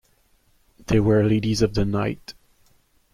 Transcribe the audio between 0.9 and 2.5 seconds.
were ladies of the night.